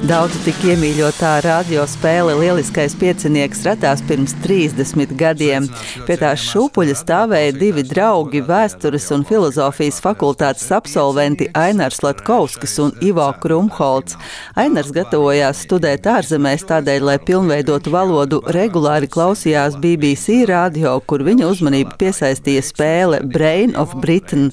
Daudzu 0.00 0.38
tik 0.46 0.62
iemīļotā 0.64 1.30
radiospēle 1.44 2.32
Lieliskais 2.38 2.94
piecinieks 2.96 3.60
radās 3.66 4.00
pirms 4.08 4.32
30 4.40 5.10
gadiem. 5.20 5.66
Pie 6.06 6.14
tās 6.16 6.40
šūpuļa 6.48 6.94
stāvēja 6.96 7.52
divi 7.52 7.84
draugi, 7.84 8.40
vēstures 8.46 9.10
un 9.12 9.26
filozofijas 9.28 9.98
fakultātes 10.00 10.70
absolventi 10.72 11.50
Ainars 11.52 12.00
Latkovskis 12.00 12.78
un 12.80 12.94
Ivo 13.04 13.26
Krumholts. 13.42 14.16
Ainars 14.56 14.88
gatavojās 14.96 15.60
studēt 15.66 16.08
ārzemēs 16.08 16.64
tādēļ, 16.72 17.04
lai 17.10 17.18
pilnveidotu 17.20 17.92
valodu, 17.92 18.40
regulāri 18.56 19.10
klausījās 19.12 19.76
BBC 19.84 20.46
radio, 20.48 20.96
kur 21.04 21.26
viņa 21.28 21.44
uzmanību 21.52 22.00
piesaistīja 22.00 22.64
spēle 22.64 23.20
Brain 23.36 23.76
of 23.76 23.92
Britain. 24.00 24.48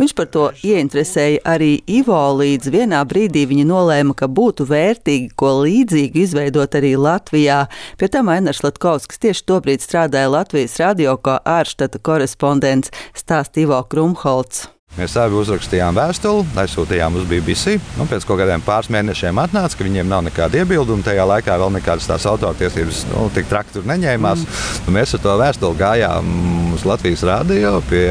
Viņš 0.00 0.16
par 0.16 0.32
to 0.32 0.48
ieinteresēja 0.64 1.44
arī 1.52 1.74
Ivo, 2.00 2.24
līdz 2.40 2.72
vienā 2.72 3.04
brīdī 3.04 3.44
viņa 3.52 3.68
nolēma, 3.68 4.16
ka 4.16 4.32
būtu 4.32 4.64
vērts 4.64 4.85
vērtīgi, 4.86 5.32
ko 5.38 5.52
līdzīgu 5.64 6.22
izveidot 6.22 6.78
arī 6.78 6.94
Latvijā. 7.00 7.64
Pie 7.98 8.10
tam 8.12 8.30
Ainars 8.32 8.62
Latkovskis 8.66 9.22
tieši 9.24 9.46
tobrīd 9.50 9.84
strādāja 9.84 10.32
Latvijas 10.32 10.78
radio 10.82 11.18
kā 11.18 11.40
ārštata 11.58 12.02
korespondents 12.02 12.94
stāstīvo 13.16 13.82
Krumholts. 13.90 14.66
Mēs 14.96 15.12
abi 15.20 15.36
uzrakstījām 15.36 15.92
vēstuli, 15.92 16.44
aizsūtījām 16.56 17.18
uz 17.20 17.26
BBC. 17.28 17.74
Nu, 17.98 18.06
pēc 18.08 18.24
kaut 18.24 18.38
kādiem 18.40 18.62
pāris 18.64 18.88
mēnešiem 18.94 19.36
atnāca, 19.42 19.76
ka 19.76 19.84
viņiem 19.84 20.08
nav 20.08 20.22
nekāda 20.24 20.62
iebilduma. 20.62 21.04
Tajā 21.04 21.26
laikā 21.28 21.56
vēl 21.60 21.74
nekādas 21.74 22.08
tās 22.08 22.24
autortiesības 22.30 23.02
nu, 23.10 23.26
tik 23.34 23.50
traki 23.50 23.74
tur 23.74 23.84
neņēmās. 23.90 24.46
Mm. 24.46 24.86
Nu, 24.86 24.94
mēs 24.96 25.12
ar 25.18 25.22
to 25.26 25.34
vēstuli 25.42 25.80
gājām 25.82 26.30
uz 26.76 26.86
Latvijas 26.88 27.24
rādio 27.28 27.74
pie 27.90 28.06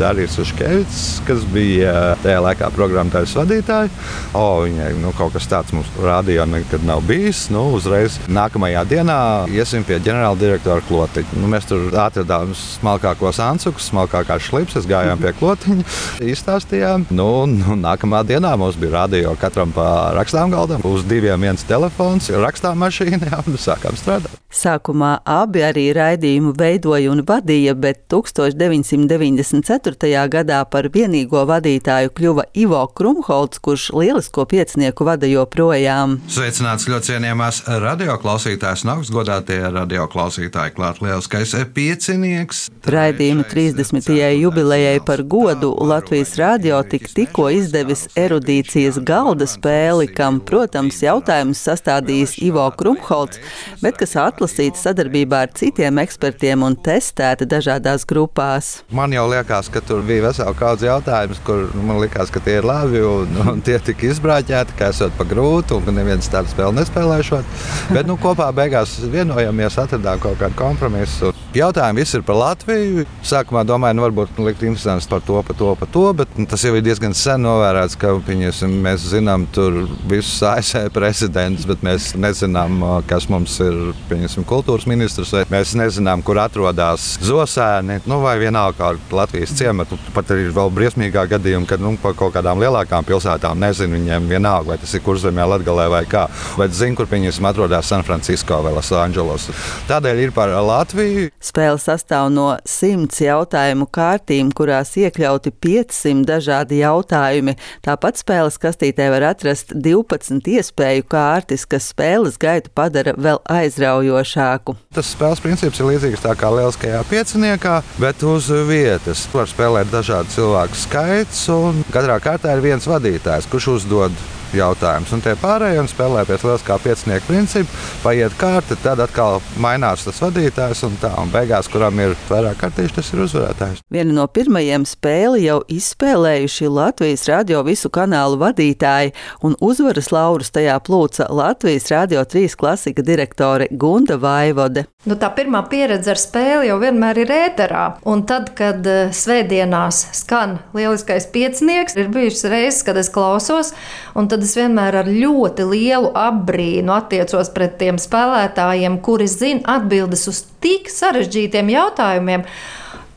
Dārijas 0.00 0.34
Uškevits, 0.42 1.04
kas 1.28 1.46
bija 1.54 2.16
tajā 2.24 2.42
laikā 2.48 2.72
programmatūras 2.74 3.36
vadītāja. 3.38 3.92
O, 4.34 4.44
viņai 4.66 4.90
nu, 5.04 5.14
kaut 5.14 5.36
kas 5.36 5.46
tāds 5.50 5.74
mums 5.76 5.90
rādījā 6.02 6.48
nekad 6.50 6.82
nav 6.86 7.04
bijis. 7.06 7.46
Nu, 7.54 7.68
uzreiz 7.78 8.18
nākamajā 8.26 8.82
dienā 8.90 9.20
iesim 9.54 9.86
pie 9.86 10.00
ģenerāla 10.02 10.38
direktora 10.42 10.82
Klotiņa. 10.90 11.38
Nu, 11.38 11.46
mēs 11.54 11.70
tur 11.70 11.94
atradām 11.94 12.56
smalkākos 12.58 13.38
ansukus, 13.46 13.92
smalkākās 13.92 14.50
šlipses, 14.50 14.90
gājām 14.90 15.22
pie 15.22 15.34
Klotiņa 15.38 15.86
izstāstījām. 16.32 17.06
Nu, 17.14 17.28
nu, 17.50 17.76
nākamā 17.80 18.22
dienā 18.26 18.54
mums 18.60 18.78
bija 18.80 18.92
radio 19.00 19.34
katram 19.40 19.72
pa 19.74 19.86
rakstām 20.16 20.52
galdam. 20.54 20.80
Uz 20.86 21.04
diviem 21.08 21.40
viens 21.44 21.64
telefons, 21.68 22.30
rakstām 22.30 22.80
mašīna, 22.82 23.24
jā, 23.30 23.38
un 23.48 23.52
sākām 23.60 23.94
strādāt. 23.98 24.32
Sākumā 24.54 25.16
abi 25.26 25.64
arī 25.66 25.88
raidījumu 25.96 26.52
veidoja 26.58 27.10
un 27.10 27.24
vadīja, 27.26 27.74
bet 27.74 28.04
1994. 28.12 30.28
gadā 30.30 30.60
par 30.70 30.88
vienīgo 30.94 31.42
vadītāju 31.50 32.12
kļuva 32.14 32.44
Ivo 32.62 32.82
Krumholts, 32.94 33.58
kurš 33.58 33.90
lielisko 33.96 34.46
piecinieku 34.50 35.04
vada 35.08 35.26
joprojām. 35.26 36.20
Sveicināts 36.30 36.86
ļoti 36.90 37.04
cienījamās 37.10 37.56
radioklausītājas 37.66 38.84
un 38.86 38.90
augstgadātie 38.94 39.58
radioklausītāji 39.74 40.74
klāt 40.78 40.96
lieliskais 41.02 41.50
piecinieks. 41.74 42.56
Raidījuma 42.94 43.44
30. 43.50 44.06
jubilejai 44.38 44.98
par 45.02 45.26
godu 45.26 45.74
Latvijas 45.74 46.03
radio 46.38 46.82
tik 46.82 47.06
tikko 47.14 47.46
izdevis 47.50 48.08
erudīcijas 48.16 48.98
galda 49.06 49.46
spēli, 49.48 50.06
kam, 50.12 50.40
protams, 50.40 51.00
jautājumus 51.02 51.62
sastādījis 51.64 52.34
Ivo 52.44 52.64
Krumholts, 52.76 53.40
bet 53.82 53.96
kas 54.00 54.16
atlasīta 54.20 54.76
sadarbībā 54.78 55.44
ar 55.46 55.52
citiem 55.54 55.98
ekspertiem 56.02 56.62
un 56.66 56.76
testēta 56.76 57.46
dažādās 57.46 58.04
grupās. 58.06 58.82
Man 58.90 59.14
jau 59.16 59.26
liekas, 59.30 59.70
ka 59.72 59.80
tur 59.84 60.02
bija 60.06 60.26
vesela 60.28 60.54
kaudze 60.58 60.90
jautājumu, 60.90 61.38
kur 61.46 61.64
nu, 61.74 61.86
man 61.88 62.02
liekas, 62.02 62.32
ka 62.34 62.42
tie 62.44 62.58
ir 62.60 62.68
labi 62.68 63.00
un, 63.04 63.40
un 63.54 63.62
tie 63.64 63.78
tika 63.78 64.10
izbrāķēti, 64.10 64.78
ka 64.78 64.92
esot 64.94 65.14
pa 65.18 65.28
grūtu 65.28 65.78
un 65.78 65.88
ka 65.88 65.94
neviens 65.94 66.30
tādu 66.32 66.52
spēli 66.52 66.80
nespēlēšot. 66.80 67.56
Bet 67.94 68.10
nu, 68.10 68.18
kopā 68.20 68.50
beigās 68.56 68.98
vienojamies, 69.12 69.80
atradām 69.84 70.22
kaut 70.22 70.40
kādu 70.42 70.58
kompromisu. 70.58 71.34
Jautājumi 71.54 72.02
visi 72.02 72.16
ir 72.18 72.22
par 72.26 72.34
Latviju. 72.34 73.04
Sākumā 73.22 73.60
domāju, 73.62 73.94
nu, 73.94 74.02
varbūt 74.02 74.32
nu, 74.40 74.48
likt 74.48 74.64
interesants 74.66 75.06
par 75.06 75.20
to, 75.22 75.38
par 75.46 75.54
to, 75.54 75.68
par 75.78 75.90
to, 75.94 76.02
bet 76.18 76.32
nu, 76.34 76.48
tas 76.50 76.64
jau 76.66 76.72
ir 76.74 76.82
diezgan 76.82 77.12
sen 77.14 77.44
novērēts, 77.46 77.94
ka 78.00 78.10
piņasim, 78.26 78.72
mēs 78.82 79.04
zinām 79.12 79.44
tur 79.54 79.84
visus 80.10 80.42
ASV 80.50 80.88
prezidentus, 80.90 81.68
bet 81.70 81.84
mēs 81.86 82.08
nezinām, 82.18 82.82
kas 83.06 83.28
mums 83.30 83.54
ir 83.62 83.76
teiksim, 84.10 84.42
kultūras 84.50 84.88
ministrs, 84.90 85.30
vai 85.36 85.44
mēs 85.52 85.76
nezinām, 85.78 86.24
kur 86.26 86.40
atrodas 86.42 87.12
zosēni, 87.22 88.00
nu, 88.10 88.18
vai 88.24 88.34
vienalga 88.42 88.90
Latvijas 89.14 89.54
ciemata. 89.54 90.00
Pat 90.16 90.34
arī 90.34 90.48
vēl 90.58 90.74
briesmīgā 90.74 91.22
gadījumā, 91.36 91.70
kad 91.70 91.86
nu, 91.86 91.94
par 92.02 92.18
kaut 92.18 92.34
kādām 92.34 92.58
lielākām 92.64 93.06
pilsētām 93.06 93.62
nezinu, 93.62 93.94
viņiem 94.00 94.26
vienalga, 94.34 94.72
vai 94.72 94.80
tas 94.82 94.96
ir 94.98 95.06
kurzemē, 95.06 95.46
Latgalē 95.54 95.86
vai 95.94 96.02
kā. 96.10 96.26
Bet 96.58 96.74
zinu, 96.74 96.98
kur 96.98 97.06
viņi 97.14 97.30
atrodas 97.46 97.94
San 97.94 98.02
Francisco 98.02 98.58
vai 98.66 98.74
Losandželos. 98.74 99.52
Tādēļ 99.86 100.26
ir 100.26 100.34
par 100.34 100.50
Latviju. 100.50 101.30
Spēle 101.44 101.78
sastāv 101.78 102.30
no 102.34 102.48
simts 102.68 103.22
jautājumu 103.22 103.86
kārtīm, 103.94 104.50
kurās 104.56 104.96
iekļauti 104.98 105.54
500 105.64 106.26
dažādi 106.28 106.82
jautājumi. 106.82 107.56
Tāpat 107.86 108.20
spēles 108.20 108.60
kastītē 108.60 109.08
var 109.14 109.30
atrast 109.30 109.76
12 109.76 110.52
iespēju 110.58 111.06
kārtas, 111.06 111.68
kas 111.68 111.92
spēles 111.94 112.40
gaitu 112.40 112.72
padara 112.74 113.14
vēl 113.16 113.40
aizraujošu 113.44 114.24
vienkāršāku. 114.24 114.76
Tas 114.94 115.12
spēles 115.14 115.42
princips 115.42 115.80
ir 115.80 115.88
līdzīgs 115.88 116.22
tā 116.24 116.34
kā 116.36 116.50
lieliskajā 116.50 117.02
pieciniekā, 117.10 117.82
bet 117.98 118.22
uz 118.22 118.50
vietas. 118.68 119.28
Var 119.32 119.46
spēlēt 119.48 119.90
dažādu 119.92 120.30
cilvēku 120.34 120.74
skaits, 120.74 121.48
un 121.48 121.84
katrā 121.92 122.18
kārtā 122.20 122.54
ir 122.54 122.64
viens 122.64 122.86
vadītājs, 122.86 123.48
kurš 123.50 123.68
uzdod 123.78 124.12
jautājums. 124.58 125.12
Un 125.14 125.22
tie 125.24 125.34
pārējie 125.40 125.84
spēlē 125.90 126.24
pēc 126.28 126.44
lielas 126.46 126.64
kā 126.66 126.78
piecinieku 126.82 127.28
principa, 127.28 127.82
paiet 128.02 128.34
kārta, 128.40 128.76
tad 128.82 129.02
atkal 129.04 129.40
mainās 129.60 130.06
tas 130.06 130.20
vadītājs 130.22 130.84
un 130.88 130.96
tā. 131.02 131.12
Un 131.20 131.32
beigās, 131.32 131.68
kuram 131.72 132.00
ir 132.02 132.16
vairāk 132.28 132.58
kartīšu, 132.60 132.96
tas 132.98 133.12
ir 133.12 133.24
uzvarētājs. 133.26 133.82
Viena 133.94 134.14
no 134.16 134.26
pirmajiem 134.30 134.86
spēli 134.88 135.44
jau 135.46 135.60
izspēlējuši 135.72 136.70
Latvijas 136.70 137.26
radio 137.30 137.62
visu 137.66 137.90
kanālu 137.94 138.38
vadītāji, 138.42 139.14
un 139.44 139.56
uzvaras 139.64 140.10
laurus 140.14 140.52
tajā 140.54 140.78
plūca 140.84 141.28
Latvijas 141.32 141.90
radio 141.92 142.24
trīs 142.28 142.56
klasika 142.58 143.04
direktore 143.04 143.68
Gunda 143.70 144.18
Vaivode. 144.20 144.86
Nu, 145.04 145.18
tā 145.20 145.28
pirmā 145.36 145.60
pieredze 145.68 146.14
ar 146.14 146.20
spēli 146.20 146.70
jau 146.70 146.78
vienmēr 146.80 147.18
ir 147.24 147.32
ēterā. 147.34 147.84
Un 148.08 148.22
tad, 148.28 148.54
kad 148.56 148.86
uh, 148.88 149.12
svētdienās 149.12 150.00
skan 150.16 150.58
lieliskais 150.76 151.26
piecinieks, 151.34 151.96
ir 151.98 152.08
bijušas 152.14 152.46
reizes, 152.48 152.82
kad 152.86 152.96
es 153.00 153.10
klausos, 153.12 153.74
un 154.16 154.30
tad 154.32 154.43
es 154.44 154.54
vienmēr 154.58 155.00
ar 155.00 155.10
ļoti 155.10 155.66
lielu 155.70 156.12
apbrīnu 156.18 156.92
attiecos 156.94 157.50
pret 157.54 157.78
tiem 157.80 157.98
spēlētājiem, 158.00 159.00
kuri 159.04 159.28
zina 159.30 159.78
atbildes 159.78 160.26
uz 160.30 160.44
tik 160.64 160.90
sarežģītiem 160.92 161.72
jautājumiem 161.74 162.46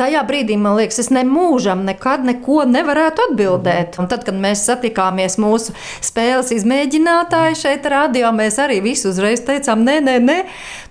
tajā 0.00 0.22
brīdī 0.28 0.56
man 0.60 0.78
liekas, 0.78 1.02
es 1.04 1.10
nemūžam 1.12 1.84
nekad 1.86 2.24
neko 2.26 2.64
nevarētu 2.70 3.26
atbildēt. 3.28 3.98
Un 4.00 4.08
tad, 4.10 4.24
kad 4.26 4.36
mēs 4.40 4.64
satikāmies 4.68 5.36
mūsu 5.40 5.74
spēles 6.04 6.52
izmēģinātāji 6.56 7.58
šeit, 7.60 7.88
radio, 7.90 8.32
mēs 8.36 8.58
arī 8.62 8.80
visu 8.84 9.10
uzreiz 9.12 9.44
teicām, 9.46 9.84
nē, 9.86 9.98
nē, 10.06 10.16
nē, 10.24 10.38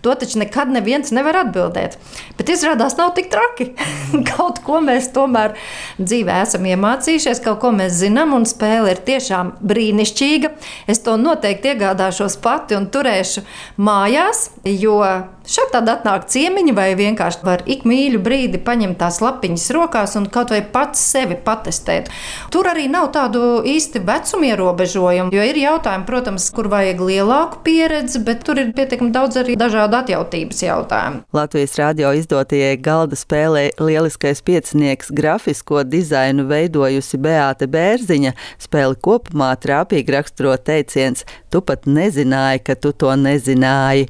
to 0.06 0.14
taču 0.20 0.42
nekad 0.44 0.72
neviens 0.74 1.14
nevar 1.16 1.42
atbildēt. 1.44 1.98
Bet 2.38 2.52
izrādās, 2.54 2.98
nav 3.00 3.16
tik 3.18 3.32
traki. 3.34 3.72
kaut 4.32 4.62
ko 4.66 4.80
mēs 4.84 5.10
tomēr 5.16 5.56
dzīvē 6.00 6.42
esam 6.46 6.68
iemācījušies, 6.70 7.42
kaut 7.46 7.62
ko 7.64 7.74
mēs 7.76 7.98
zinām, 8.04 8.36
un 8.38 8.48
spēle 8.50 8.94
ir 8.94 9.04
tiešām 9.08 9.56
brīnišķīga. 9.66 10.54
Es 10.92 11.04
to 11.06 11.18
noteikti 11.20 11.74
iegādāšos 11.74 12.38
pati 12.44 12.78
un 12.78 12.88
turēšu 12.94 13.44
mājās, 13.82 14.50
jo 14.70 15.02
šeit 15.50 15.74
tad 15.74 15.90
atnāk 15.90 16.28
ciemiņi 16.30 16.76
vai 16.78 16.92
vienkārši 17.00 17.46
var 17.46 17.66
ik 17.70 17.86
mīļu 17.90 18.22
brīdi 18.24 18.62
paņemt 18.64 18.99
tās 19.00 19.20
lapiņas 19.24 19.68
rokās 19.76 20.16
un 20.20 20.28
kaut 20.32 20.54
vai 20.54 20.62
pats 20.74 21.02
sevi 21.14 21.38
patestēt. 21.46 22.10
Tur 22.54 22.70
arī 22.70 22.88
nav 22.92 23.10
tādu 23.16 23.62
īsti 23.68 24.02
vecuma 24.08 24.52
ierobežojumu, 24.52 25.34
jo 25.36 25.46
ir 25.50 25.60
jautājumi, 25.62 26.08
protams, 26.08 26.50
kur 26.56 26.70
vajag 26.72 27.02
lielāku 27.10 27.62
pieredzi, 27.66 28.22
bet 28.26 28.44
tur 28.48 28.62
ir 28.62 28.74
pietiekami 28.78 29.14
daudz 29.16 29.40
arī 29.42 29.58
dažādu 29.60 30.00
atjautības 30.02 30.64
jautājumu. 30.66 31.24
Latvijas 31.36 31.78
radio 31.80 32.14
izdotajai 32.18 32.76
galda 32.84 33.20
spēlē 33.20 33.70
Lieliskais 33.80 34.44
piecinieks 34.46 35.14
grafisko 35.16 35.84
dizainu 35.88 36.48
veidojusi 36.50 37.20
Beāte 37.22 37.70
Bērziņa. 37.72 38.36
Spēli 38.62 39.00
kopumā 39.06 39.54
trāpīgi 39.62 40.16
raksturo 40.16 40.56
teiciens: 40.58 41.26
Tu 41.50 41.62
pat 41.66 41.88
nezināji, 41.90 42.66
ka 42.66 42.76
tu 42.76 42.94
to 42.94 43.14
nezināji. 43.16 44.10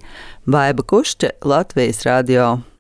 Baiba 0.50 0.84
Kušķe, 0.84 1.38
Latvijas 1.46 2.04
radio. 2.08 2.58